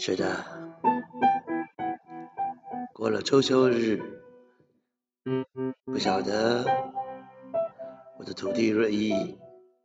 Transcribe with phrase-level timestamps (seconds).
[0.00, 0.44] 是的，
[2.94, 4.00] 过了周休日，
[5.84, 6.64] 不晓得
[8.16, 9.36] 我的徒弟瑞意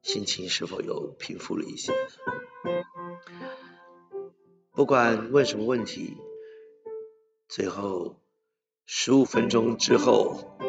[0.03, 1.91] 心情是否又平复了一些。
[4.71, 6.15] 不管问什么问题，
[7.47, 8.21] 最后
[8.85, 10.59] 十五分钟之后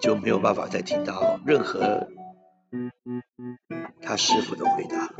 [0.00, 2.08] 就没有办法再听到任何
[4.02, 5.12] 他师傅的回答了。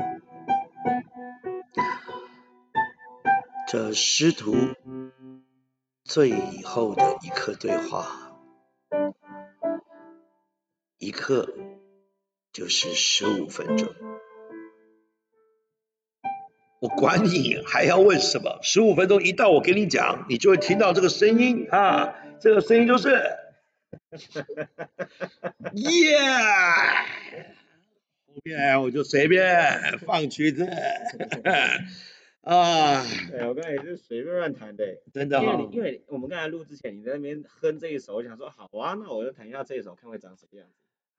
[3.68, 4.54] 这师徒
[6.04, 8.36] 最后的一刻对话，
[10.98, 11.52] 一刻
[12.52, 13.92] 就是十五分钟。
[16.80, 18.60] 我管你还要问什么？
[18.62, 22.14] 十五分钟一到，我给你讲，你就会听到这个声音啊！
[22.40, 23.08] 这个声音就是，
[25.74, 26.18] 耶！
[28.28, 30.68] 后面我就随便放曲子
[32.46, 33.04] 啊。
[33.30, 35.76] 对，我刚才也是随便乱弹的，真的哈因为你。
[35.76, 40.74] 因为我们刚才录之前你在那边哼这一首，我想说好啊，那我就弹一下这一首，看会长什么样子。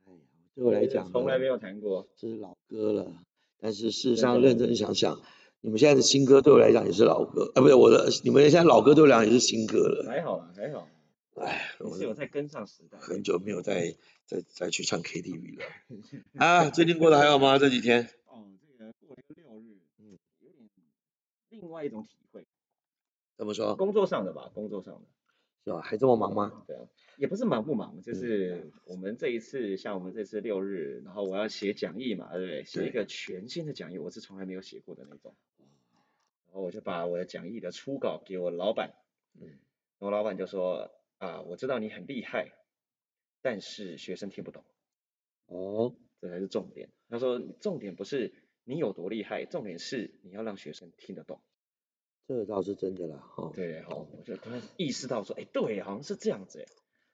[0.05, 0.19] 哎呀，
[0.55, 2.07] 对我来讲，从来没有弹过。
[2.15, 3.11] 这是老歌了。
[3.59, 5.19] 但是事实上，认真想想，
[5.61, 10.05] 你们现在的新歌对我来讲也是老歌，啊，不是我的，你们现在老歌对我来讲也是新歌了。
[10.07, 10.87] 还好啦，还好，
[11.35, 12.97] 哎，你我是有在跟上时代。
[12.99, 15.65] 很久没有再再再去唱 KTV 了。
[16.37, 17.57] 啊，最近过得还好吗？
[17.57, 18.07] 这几天？
[18.27, 18.45] 哦，
[18.77, 20.69] 这个过了一个六日，嗯嗯，有点
[21.59, 22.45] 另外一种体会，
[23.35, 23.75] 怎么说？
[23.75, 25.01] 工作上的吧，工作上的。
[25.63, 25.81] 是吧？
[25.81, 26.63] 还这么忙吗？
[26.65, 32.63] 对啊，也不是忙不忙，嗯就是我们这一次，像我们这次六日，然后我要写讲义嘛，对不对？
[32.63, 35.35] 写一个全新的讲义，我是从来没有写过的那种。
[36.45, 38.93] 然后我就把我的讲义的初稿给我老板，
[39.41, 39.47] 嗯
[39.99, 42.53] 然后老板就说啊，我知道你很厉害，
[43.41, 44.63] 但是学生听不懂，
[45.47, 46.89] 哦，这才是重点。
[47.09, 48.33] 他说重点不是
[48.67, 51.39] 你有多厉害，重点是你要让学生听得懂。
[52.27, 53.49] 这倒是真的啦，哈。
[53.55, 56.65] 对，好，我就突然意识到说，哎，对，好像是这样子，哎。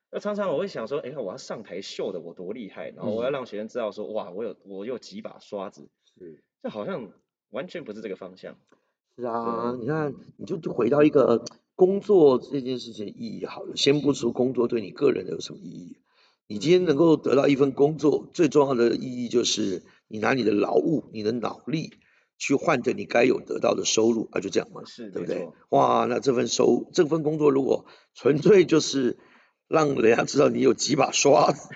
[0.09, 7.11] 那常常我会想说，哎，我要上台秀的我多厉害，然后我要让学生知道说，哇，我有我有几把刷子，是这好像
[7.51, 8.57] 完全不是这个方向。
[9.15, 15.97] 是啊，你看，你就回到一个工作这件事情的意义好了，先不说工作对你个人的有什么意义，
[16.47, 21.95] 你今天能够得到一份工作，最重要的意义就是你拿你的劳务、你的脑力
[22.37, 25.49] 去换得你该有得到的收入，啊，就这样嘛，是，对不对？
[25.69, 29.17] 哇，那这份收这份工作如果纯粹就是
[29.67, 31.67] 让人家知道你有几把刷子，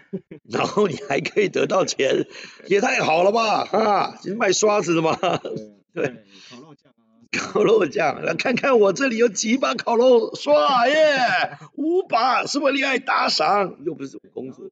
[0.43, 2.27] 然后你还可以得到钱，
[2.67, 3.63] 也太好了吧？
[3.63, 5.17] 啊，是卖刷子的嘛？
[5.17, 12.99] 对对，烤肉酱啊，烤肉酱，来看看我这里有几把烤肉刷耶，五把，是不是厉害？
[12.99, 14.69] 打赏，又不是我工作。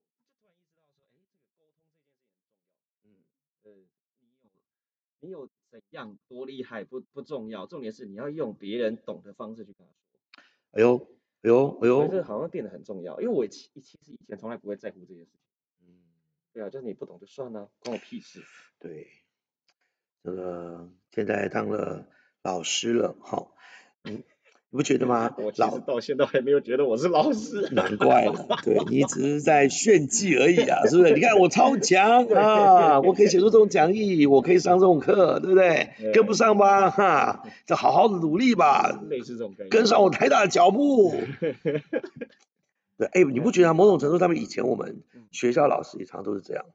[3.03, 3.09] 嗯，
[3.63, 3.71] 呃，
[5.19, 10.41] 你有怎样多厉害不不重要，重点是你要用别人懂的方式去跟他说。
[10.71, 10.97] 哎呦，
[11.41, 15.41] 哎呦，哎我觉得这呦，好像变得很重要，因为我其其实以前从来不会在乎这件事情。
[15.81, 16.03] 嗯，
[16.53, 18.43] 对啊，就是你不懂就算了，关我屁事。
[18.79, 19.07] 对，
[20.23, 22.07] 这个现在当了
[22.43, 23.55] 老师了，好，
[24.03, 24.23] 嗯，
[24.75, 25.53] 你不觉得吗我？
[25.55, 27.69] 老实到现在还没有觉得我是老师。
[27.71, 31.13] 难怪了，对 你只是在炫技而已啊，是不是？
[31.15, 35.91] 你看我超强啊，我可以写出这种讲义，我可以上这种课，对不对？
[35.97, 39.69] 对跟不上吧，哈，就好好的努力吧，类似这种概念。
[39.69, 41.15] 跟上我台大的脚步。
[42.97, 46.65] 对，哎，你不觉得、啊、某种程度上面，以前我们学校老师也常都是这样，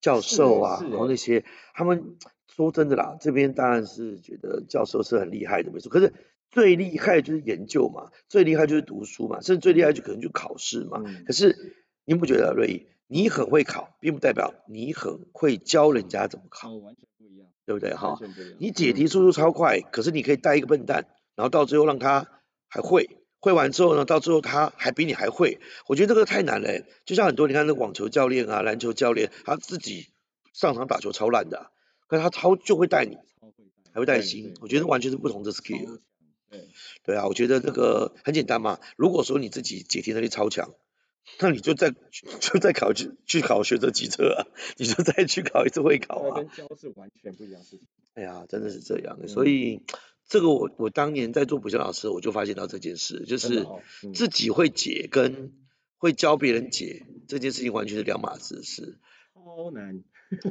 [0.00, 1.44] 教授啊，然后那些
[1.74, 2.14] 他们
[2.46, 5.90] 说真的啦，这边当然是觉得教授是很厉害的，没错。
[5.90, 6.12] 可是
[6.50, 11.02] 最厉害就是研究嘛，最厉害就是读书嘛，甚至最厉害就可能就考试嘛。
[11.04, 11.74] 嗯可是
[12.04, 17.94] 你不觉得瑞怡，你很会考，并不代表你很会教人家怎么考，哦，完全不一样，对不对？
[17.94, 18.18] 哈。
[18.58, 21.06] 你解题速度超快，可是你可以带一个笨蛋，
[21.36, 22.26] 然后到最后让他
[22.68, 23.08] 还会，
[23.38, 26.84] 会完之后呢，到最后他还比你还会，我觉得这个太难了欸。
[27.04, 30.08] 就像很多你看那网球教练啊、篮球教练，他自己
[30.52, 31.70] 上场打球超烂的啊、
[32.08, 33.16] 可是他超就会带你，
[33.92, 36.00] 还会带对心，我觉得完全是不同的 skill。
[36.50, 36.60] 强
[37.04, 38.78] 对，啊，我觉得这个很简单嘛。
[38.96, 40.74] 如果说你自己解题能力超强，
[41.38, 41.90] 那你就再
[42.40, 46.36] 就再考去去考学测机车啊，你就再去考一次会考啊。
[46.36, 47.86] 跟教是完全不一样的事情。
[48.14, 49.82] 哎呀，真的是这样所以
[50.28, 53.66] 这个我我当年在做补习老师，我就发现到这件事，就是
[54.14, 55.52] 自己会解跟
[55.96, 58.98] 会教别人解这件事情完全是两码子事。
[59.34, 60.02] 超难。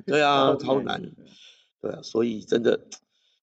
[0.06, 1.12] 对啊， 超超难。
[1.82, 2.88] 对啊，所以真的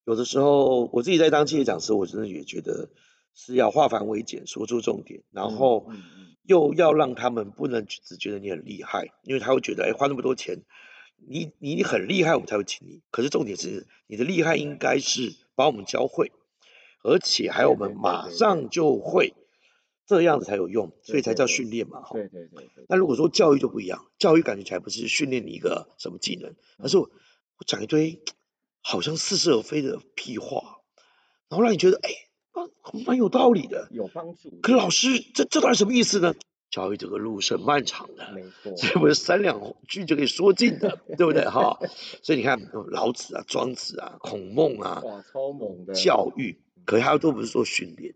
[0.06, 2.88] 有的时候我自己在当企业讲师，我真的也觉得
[3.34, 5.90] 是要化繁为简，说出重点，然后
[6.44, 10.62] 又要让他们不能只觉得你很厉害，因为他会觉得哎花那么多钱，
[11.28, 16.30] 你你很厉害我们才会请你，可是重点是你的厉害应该是把我们教会，
[17.02, 19.34] 而且还有我们马上就会，
[20.06, 22.04] 这样子才有用，所以才叫训练嘛。
[22.12, 22.86] 对对对对。
[22.88, 27.10] 那如果说教育就不一样，教育感觉起来不是训练你一个什么技能，而是我
[27.66, 28.22] 讲一堆
[28.88, 30.78] 好像似是而非的屁话，
[31.48, 32.08] 然后让你觉得哎，
[33.04, 34.60] 蛮有道理的，有帮助。
[34.62, 36.36] 可老师，这这段什么意思呢？
[36.70, 41.48] 教育这个路是漫长的，没错，这不是三两句就可以说尽的， 对不对？
[41.48, 41.80] 哈，
[42.22, 42.60] 所以你看
[42.92, 48.14] 老子啊、庄子啊、孔孟啊，哇，超猛的教育，可是他都不是做训练，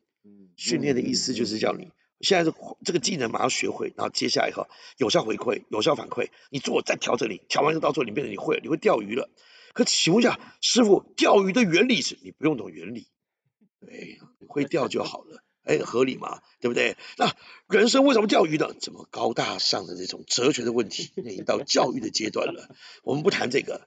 [0.55, 1.91] 训练的意思就是叫你
[2.21, 4.69] 现在这这个技能马上学会，然后接下来以后
[4.99, 9.29] 有效回馈、有效反馈，你做再调整你，调完之后到最后你变成你会，你会钓鱼了。
[9.73, 13.09] 可请问一下，师傅，钓鱼的原理是你不用懂原理，
[13.81, 14.19] 对，
[14.49, 15.43] 会钓就好了。
[15.63, 16.97] 哎，合理嘛，对不对？
[17.19, 17.37] 那
[17.69, 18.75] 人生为什么钓鱼呢？
[18.81, 22.75] 这么高大上的这种哲学的问题，已经到教育的阶段了。
[23.05, 23.87] 我们不谈这个，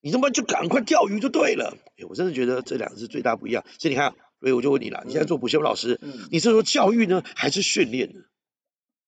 [0.00, 1.78] 你他妈就赶快钓鱼就对了。
[1.96, 3.64] 哎，我真的觉得这两个是最大不一样。
[3.78, 6.00] 所以你看，所以我就问你了，你现在做补习班老师，
[6.30, 8.20] 你是说教育呢，还是训练呢？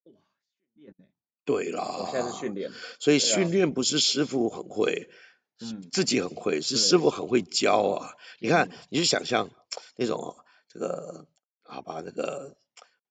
[0.04, 0.12] 哇，
[0.72, 0.94] 训练
[1.44, 2.70] 对啦，我现在是训练。
[3.00, 5.14] 所以训练不是师傅很会，嗯，
[5.92, 8.14] 自己很会，是师傅很会教啊。
[8.38, 9.50] 你看，你就想象
[9.96, 10.36] 那种
[10.68, 11.26] 这个。
[11.66, 12.58] 好吧，那个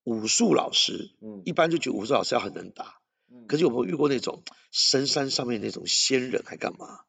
[0.03, 6.99] 武术老师，嗯，一般就觉得武术老师要很能打，嗯，可是有没有遇过那种深山上面那种仙人还干嘛？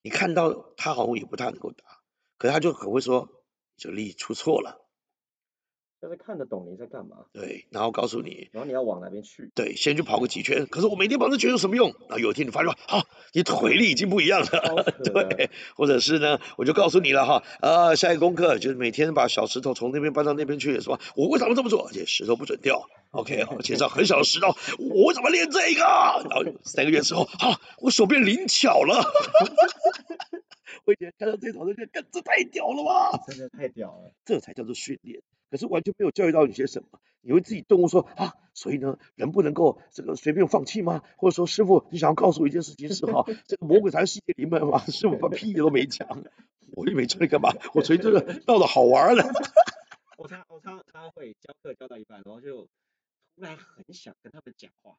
[0.00, 1.84] 你看到他好像也不太能够打，
[2.38, 3.28] 可是他就很会说，
[3.76, 4.83] 这力出错了。
[6.06, 7.16] 但是看得懂你在干嘛？
[7.32, 9.50] 对，然后告诉你，然后你要往哪边去？
[9.54, 10.66] 对，先去跑个几圈。
[10.66, 11.94] 可是我每天跑这圈有什么用？
[12.00, 14.84] 然后有一天你发现，好，你腿力已经不一样了。
[15.02, 21.00] 对，或者是呢，我就告诉你了哈，啊，下一个功课就是每天把小石头从那边搬到那边去，是吧？
[21.16, 21.86] 我为什么这么做？
[21.86, 24.48] 而且石头不准掉，OK，而且是很小的石头，
[24.78, 25.80] 我怎么练这个？
[26.28, 29.02] 然后三个月之后，好，我手变灵巧了。
[30.84, 33.18] 我以前看到这种，就觉得这太屌了吧？
[33.26, 35.22] 真的太屌了，这才叫做训练。
[35.54, 41.00] 可是完全没有教育到你些什么，你会自己动物说啊，所以呢，人不能够这个随便放弃吗？
[41.16, 44.84] 或者说，师傅，你想要告诉我一件事情是哈， 这个魔鬼才是世界灵门吗？
[44.86, 46.08] 师傅把屁都没讲，
[46.74, 47.54] 我又没教你干嘛？
[47.72, 49.22] 我纯粹是闹着好玩 的。
[50.18, 52.64] 我常我他他会教课教到一半，然后就
[53.36, 54.96] 突然很想跟他们讲话，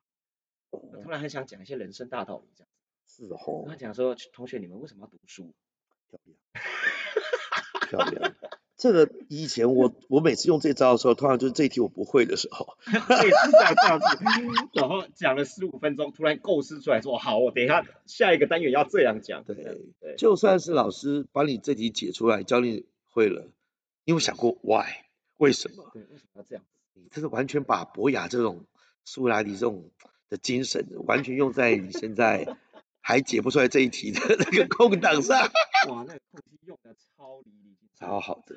[0.69, 2.69] 我突然很想讲一些人生大道理这样
[3.03, 3.27] 子。
[3.27, 3.65] 是哦。
[3.67, 5.53] 他讲说，同学你们为什么要读书？
[6.07, 8.33] 漂亮，漂亮。
[8.77, 14.05] 这个以前我我每次用这招的时候，通常就是这一题我不会的时候， 每次讲这样子，
[14.73, 19.43] 然后讲了十五分钟，突然构思出来说好，我等一下下一个单元要这样讲。
[19.45, 23.47] 对对，就算是老师把你这题解出来，教你会了，
[24.03, 24.85] 你有想过 why
[25.37, 25.89] 为什么？
[25.93, 26.63] 对，为什么要这样？
[26.93, 28.65] 你这是完全把博雅这种
[29.05, 29.89] 苏拉迪这种
[30.29, 32.57] 的精神，完全用在你现在
[32.99, 35.49] 还解不出来这一题的那个空档上。
[35.87, 37.64] 哇，那个空隙用的超离离。
[37.95, 38.55] 超好的，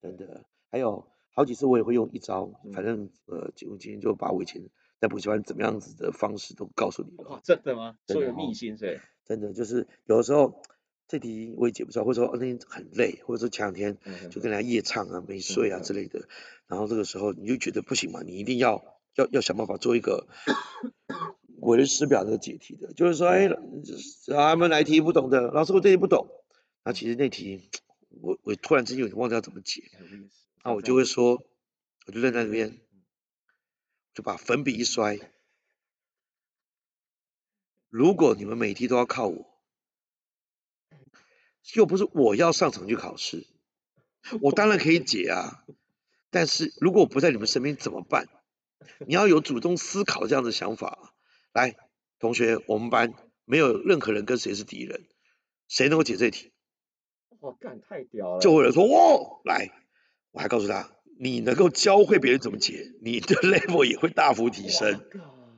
[0.00, 4.62] 真的，还有好几次我也会用一招，反正呃，我今天就把我以前
[5.00, 7.40] 在补习班怎么样子的方式都告诉你了。
[7.44, 7.98] 真的吗？
[8.06, 9.00] 所有秘辛是？
[9.24, 10.62] 真的就是有的时候
[11.08, 13.98] 这题我也解不出来，或者说那天很累，或者说前两天
[14.30, 16.28] 就跟人家夜唱啊、没睡啊之类的，
[16.66, 18.82] 然后这个时候你就觉得不行嘛，你一定要
[19.16, 20.26] 要要想办法做一个
[21.60, 23.48] 为人师表的解题的，就是说，哎，
[24.28, 26.28] 他们来题不懂的，老师我这题不懂，
[26.84, 27.68] 那其实那题。
[28.26, 29.88] 我我突然之间有点忘掉怎么解，
[30.64, 31.44] 那我就会说，
[32.06, 32.80] 我就站在那边，
[34.14, 35.20] 就把粉笔一摔。
[37.88, 39.60] 如果你们每题都要靠我，
[41.74, 43.46] 又不是我要上场去考试，
[44.40, 45.64] 我当然可以解啊。
[46.30, 48.28] 但是如果我不在你们身边怎么办？
[49.06, 51.14] 你要有主动思考这样的想法。
[51.52, 51.76] 来，
[52.18, 53.14] 同学，我们班
[53.44, 55.06] 没有任何人跟谁是敌人，
[55.68, 56.52] 谁能够解这题？
[57.40, 58.40] 哇，干太屌了！
[58.40, 59.70] 就会有人说，哇，来，
[60.32, 65.00] 我还告诉他，你能够教会别人怎么解，你的 level 也会大幅提升。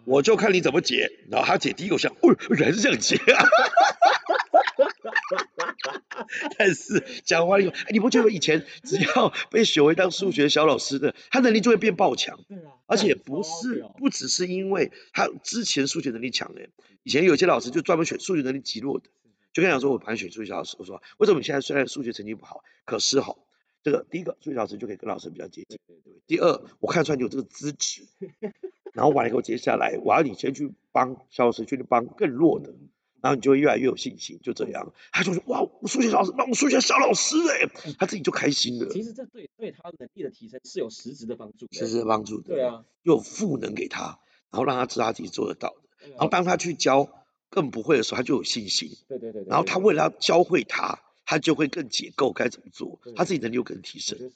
[0.04, 3.44] 我就看你怎么解，然后他解第一个像，哦，原来是这样解啊！
[6.58, 12.40] 但是讲完以后，哎，你不觉得以前只要被选为当数学小老师的，他能力就会变爆强？
[12.48, 16.62] 对啊，而且不是不只是因为他之前数学能力强的，
[17.02, 19.10] 以前有些老师就专门选数学能力极弱的。
[19.58, 23.34] 就跟讲说，我盘选数学老师，我说为什么你现在虽然数学成绩不好，可是哈，
[23.82, 25.80] 这个第一个数学老师就可以跟老师比较接近，
[26.28, 28.06] 第二，我看出来你有这个资质，
[28.94, 32.72] 然后完了以后接下来我要你先去帮小老师去帮更弱的，
[33.20, 34.92] 然后你就会越来越有信心，就这样。
[35.10, 38.88] 他就说哇，我数学老师帮我数学小老师哎，他自己就开心了。
[38.92, 44.20] 其实这对对他能力的提升是有实质的帮助，实质的帮助，对啊，又赋能给他，
[44.52, 47.08] 然后让他知道他自己做得到的，然后当他去教。
[47.50, 48.96] 更不会的时候，他就有信心。
[49.08, 49.44] 对对对。
[49.46, 54.30] 然后他为了要教会他，他就会更解构该怎么做，他自己能力有可能提升。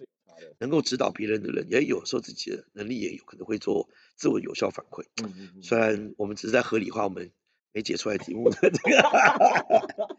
[0.59, 5.05] 能够指导别人的人，也有时候自己的能力也有可能会做自我有效反馈。
[5.23, 5.63] 嗯嗯嗯。
[5.63, 7.31] 虽然我们只是在合理化我们
[7.73, 10.17] 没解出来题目的这 个，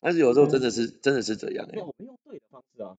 [0.00, 2.96] 但是有时候真的是真的是这样哎、那我们用对的方式啊，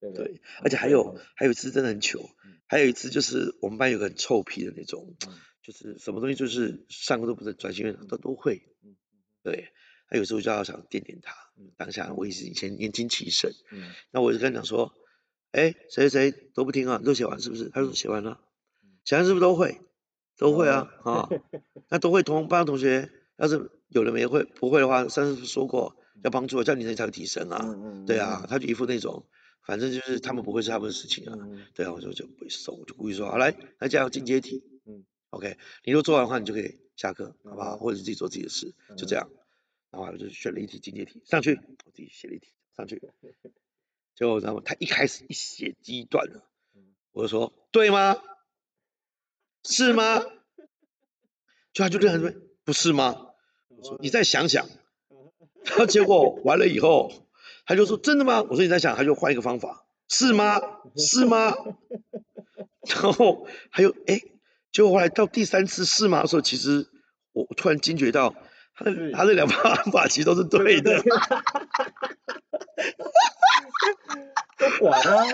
[0.00, 0.24] 对对？
[0.28, 2.30] 对，而且还有还有一次真的很糗，
[2.66, 5.34] 还有一次就是我们班有个很臭屁的那种，嗯
[5.68, 8.96] 就是什么东西就是上课都不是专心院都都会，嗯
[9.42, 9.68] 对，
[10.08, 13.92] 他有时候就要想点点他嗯，当下我也是以前年轻气盛，嗯。
[14.10, 14.94] 那我就跟他讲说，
[15.52, 17.68] 哎，谁谁谁都不听啊，都写完是不是？
[17.68, 18.40] 他说写完了，
[19.04, 19.78] 写完是不是都会？
[20.38, 21.28] 都会啊，啊，
[21.90, 29.26] 那都会同班同学，要是有人没会不会的话，上次说过要帮助，叫你能力才会提升啊，对啊，他就一副那种，
[29.66, 34.77] 反正就是他们不会是他们的事情啊，嗯对啊，我就就不会送，我就故意说，好来，那这样进阶题，嗯
[35.30, 37.76] ，OK，你如果做完的话，你就可以下课，好不好？
[37.76, 39.30] 嗯或者自己做自己的事，就这样。
[39.90, 41.54] 然后我就选了一题进阶题上去，
[41.84, 43.00] 我自己写了一题上去，
[44.14, 46.42] 结果然后他一开始一写第一段了，
[47.12, 48.16] 我就说对吗？
[49.64, 50.20] 是吗？
[51.72, 53.28] 就他就认为不是吗？
[53.68, 54.68] 我说你再想想，
[55.64, 57.10] 然后结果完了以后，
[57.64, 58.42] 他就说真的吗？
[58.42, 60.60] 我说你再想，他就换一个方法，是吗？
[60.96, 61.54] 是吗？
[62.82, 64.20] 然后还有哎，
[64.72, 66.86] 结果后来到第三次是吗的时候，其实
[67.32, 68.34] 我我突然惊觉到
[68.74, 71.02] 他的是他的两个方法其实都是对的，
[74.56, 75.24] 不 管啊，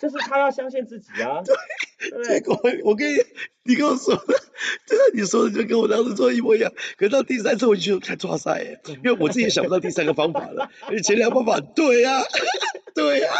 [0.00, 2.38] 就是他要相信自己啊，对？
[2.38, 3.18] 结果我跟你
[3.64, 4.22] 你跟我说的，
[4.86, 6.72] 真的你说的就跟我当时做的一模一样。
[6.96, 12.22] 可是到第三次我就觉得太抓塞耶，因为我自己也想不到第三个方法了，而且前两个方法对呀、
[12.94, 13.32] 对呀、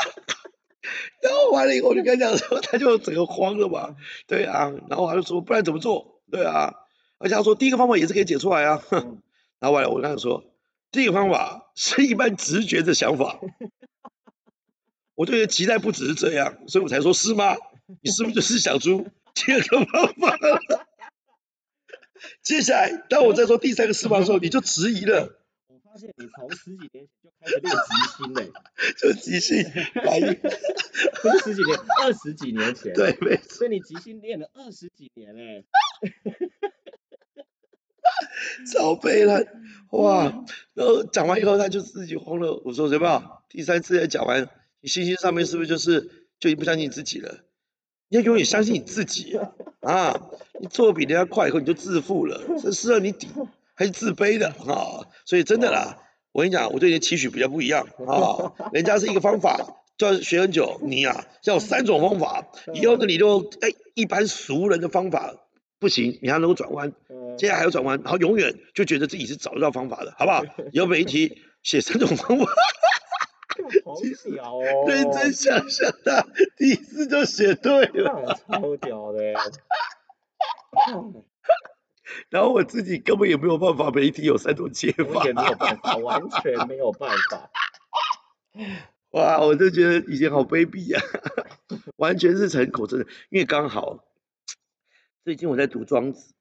[1.23, 6.21] 然后完了以后我就跟他讲说，他就整个慌了嘛，对啊，然后他就说不然怎么做？
[6.31, 6.75] 对啊，
[7.19, 9.23] 而且他说第一个方法也是可以解出来啊，嗯
[9.59, 10.45] 然后完了我跟他说，
[10.91, 13.41] 第一个方法是一般直觉的想法。
[15.15, 17.57] 我对你的期待不只是这样，所以我才说是吗？
[18.03, 20.87] 你是不是就是想出 第二个方法了？
[22.43, 25.46] 接下来，当我在说第三个是吗的时候，你就迟疑了，我
[25.97, 28.53] 发现你从十几年前就开始练即兴嘞，
[29.01, 29.65] 就即兴
[30.05, 30.35] 反应。
[30.35, 32.93] 不是 十几年，二十几年前。
[32.95, 35.65] 对，没错，所以你即兴练了二十几年嘞。
[38.71, 39.43] 超悲了，
[39.93, 40.45] 哇！
[40.75, 42.61] 然后讲完以后，他就自己慌了。
[42.67, 43.43] 我说什么？
[43.49, 44.51] 第三次再讲完，
[44.83, 46.03] 你信心上面是不是就是
[46.39, 47.39] 就已经不相信你自己了？
[48.09, 49.39] 你要永远相信你自己
[49.81, 50.29] 啊！
[50.61, 53.29] 你做比人家快以后，你就自负了，这是让你底
[53.77, 55.07] 还是自卑的啊？
[55.25, 55.99] 所以真的啦，
[56.33, 58.53] 我跟你讲，我对你的期许比较不一样 啊。
[58.73, 59.59] 人家是一个方法，
[59.99, 62.47] 就要学很久，你呀、要有三种方法。
[62.75, 65.35] 以后呢，你就哎一般俗人的方法
[65.79, 66.93] 不行，你还能够转弯。
[67.11, 70.43] 嗯接下来还要转弯，然后永远就觉得自己是找得到方法的，好不好？
[70.73, 72.47] 以后每一题 写三种方法，
[73.85, 73.95] 好
[74.33, 74.85] 屌哦！
[74.89, 76.25] 认真想想他
[76.57, 79.35] 第一次就写对了，超屌的欸。
[82.29, 87.51] 然后我自己根本也没有办法每一题有三种解法也，没有办法，完全没有办法。
[89.11, 91.01] 哇，我就觉得以前好卑鄙呀、
[91.97, 94.05] 完全是成口真的，因为刚好
[95.25, 96.33] 最近我在读庄子。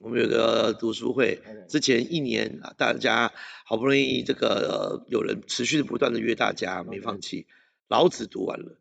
[0.00, 3.32] 我们有个读书会，之前一年啊，大家
[3.64, 7.46] 好不容易这个、呃、有人持续的不断的约大家，没放弃。
[7.86, 8.76] 老子读完了，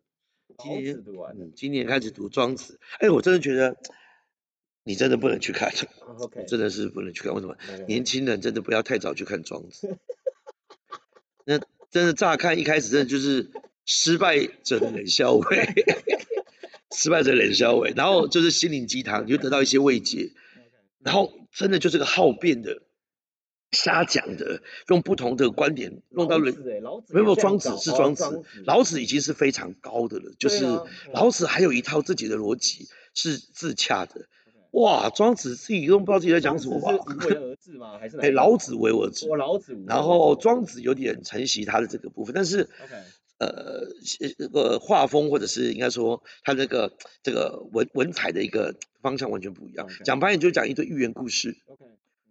[0.57, 2.79] 今年子读完了嗯，今年开始读庄子。
[2.99, 3.77] 哎，我真的觉得
[4.83, 5.71] 你真的不能去看，，
[6.19, 7.33] OK，真的是不能去看。
[7.33, 7.55] 为什么？
[7.87, 9.97] 年轻人真的不要太早去看庄子。
[11.45, 11.59] 那
[11.91, 13.51] 真的乍看一开始真的就是
[13.85, 15.45] 失败者的冷笑话，
[16.91, 20.31] 失败者冷笑话，然后就是心灵鸡汤，你就得到一些慰藉。
[20.99, 22.81] 然后真的就是个好辩的、
[23.71, 26.55] 瞎讲的，用不同的观点弄到人。
[27.09, 30.65] 没有庄子是庄子子，老子已经是非常高的了，就是
[31.11, 34.27] 老子还有一套自己的逻辑是自洽的。
[34.73, 36.91] 哇，庄子自己都不知道自己在讲什么吧？
[36.91, 37.97] 庄子是无为而治吗？
[37.99, 42.69] 还是老子为我治我，老子然后庄子有点承袭他的这个部分，但是
[43.37, 43.87] 呃，
[44.37, 49.87] 这个画风或者是应该说他这个这个文文采的一个方向完全不一样。
[50.03, 51.85] 讲白点就讲一堆寓言故事，OK，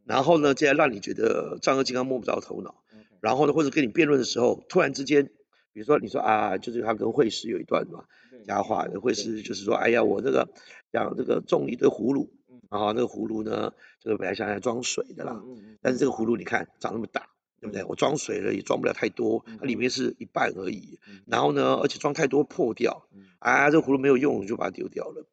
[0.05, 2.75] 然后呢，接下来让你觉得丈二金刚摸不着头脑，
[3.21, 5.27] 然后呢，或者跟你辩论的时候，突然之间，
[5.73, 8.05] 比如说你说啊，就是他跟惠施有一段嘛，
[8.45, 10.49] 佳话的惠师就是说，哎呀，我这个
[10.93, 15.43] 讲这个种一堆葫芦嗯，然后那个葫芦呢，这个本来想来装水的啦，
[15.81, 17.29] 但是这个葫芦你看长那么大，
[17.61, 17.85] 对不对？
[17.85, 20.99] 我装水了也装不了太多，它里面是一半而已。
[21.09, 25.27] 嗯然后呢，而且装太多破掉，嗯啊，这个葫芦没有用，就把它丢掉了。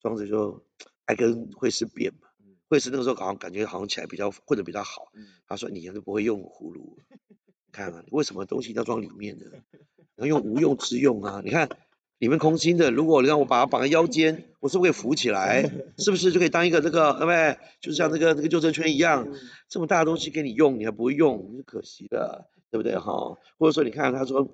[0.00, 0.64] 庄子就
[1.04, 6.98] 爱跟惠施辩嘛嗯，惠施那个时候好像感觉好像起来比较混得比较好，嗯他说你还是不会用葫芦，
[7.72, 9.44] 看啊，你为什么东西要装里面呢？
[10.16, 11.40] 你要用无用之用啊！
[11.44, 11.68] 你看
[12.18, 15.62] 里面空心的，如果你让我把它绑在腰间， 我是不是可以浮起来？
[15.98, 17.58] 是不是就可以当一个这个，对不对？
[17.80, 19.28] 就像这个这个救生圈一样，
[19.68, 23.36] 这么大的东西给你用，你还不会用，是可惜的，对不对哈？
[23.58, 24.48] 或者说你看他说，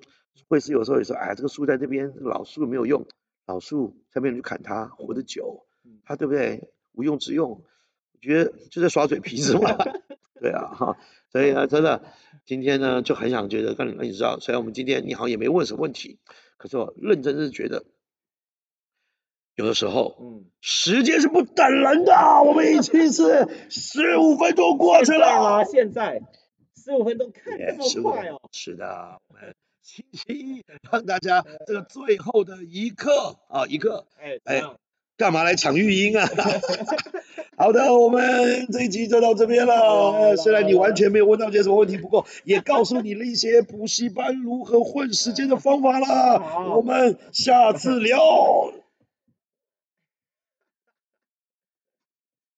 [0.47, 3.05] 会是有时候也说，哎，这个树在这边，老树没有用，
[3.47, 5.65] 老树才没有人去砍它，活得久，
[6.03, 6.69] 它对不对？
[6.93, 9.75] 无用之用，我觉得就在耍嘴皮子嘛，
[10.39, 10.97] 对啊哈，
[11.31, 12.03] 所以呢，真的
[12.45, 16.19] 今天呢就很想觉得让你让你知道，虽然我们今天你好像也没问什么问题，
[16.65, 17.85] 可是我认真是觉得。
[19.53, 22.11] 有的时候，嗯，时间是不等人的，
[22.43, 25.63] 我们已经是 十五分钟过去了。
[25.63, 26.23] 现在
[26.75, 28.41] 十五分钟看这么快哦。
[28.51, 34.61] 是的，我们星期一让大家这个最后的一刻啊，一刻，哎哎，
[35.17, 36.29] 干嘛来抢育婴啊？
[37.57, 40.35] 好的，我们这一集就到这边了。
[40.35, 46.41] 虽然你完全没有问到些什么问题，不过也告诉你了一些补习班如何混时间的方法啦。
[46.75, 48.19] 我们下次聊。